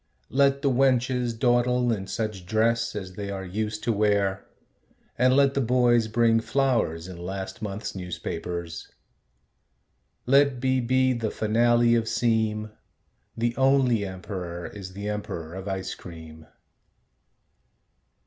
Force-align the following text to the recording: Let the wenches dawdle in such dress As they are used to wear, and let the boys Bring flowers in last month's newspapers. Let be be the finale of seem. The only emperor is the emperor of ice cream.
Let 0.31 0.63
the 0.63 0.71
wenches 0.71 1.37
dawdle 1.39 1.93
in 1.93 2.07
such 2.07 2.47
dress 2.47 2.95
As 2.95 3.13
they 3.13 3.29
are 3.29 3.45
used 3.45 3.83
to 3.83 3.93
wear, 3.93 4.47
and 5.15 5.35
let 5.35 5.53
the 5.53 5.61
boys 5.61 6.07
Bring 6.07 6.39
flowers 6.39 7.07
in 7.07 7.17
last 7.17 7.61
month's 7.61 7.93
newspapers. 7.93 8.87
Let 10.25 10.59
be 10.59 10.79
be 10.79 11.13
the 11.13 11.29
finale 11.29 11.93
of 11.93 12.07
seem. 12.07 12.71
The 13.37 13.55
only 13.57 14.03
emperor 14.03 14.65
is 14.65 14.93
the 14.93 15.07
emperor 15.07 15.53
of 15.53 15.67
ice 15.67 15.93
cream. 15.93 16.47